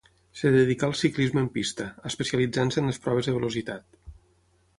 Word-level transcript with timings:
Es 0.37 0.53
dedicà 0.53 0.87
al 0.87 0.95
ciclisme 1.01 1.43
en 1.45 1.49
pista, 1.57 1.87
especialitzant-se 2.11 2.83
en 2.83 2.91
les 2.93 3.01
proves 3.05 3.31
de 3.31 3.37
velocitat. 3.37 3.89